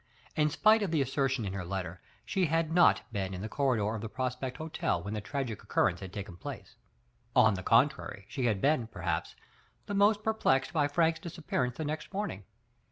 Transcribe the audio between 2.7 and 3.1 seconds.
not